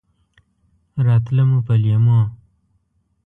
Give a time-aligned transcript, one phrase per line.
[1.05, 2.21] راتله مو په لېمو!